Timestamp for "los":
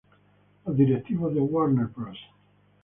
0.65-0.75